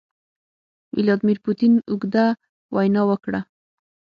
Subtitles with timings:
[0.97, 2.25] ولادیمیر پوتین اوږده
[2.75, 3.41] وینا وکړه.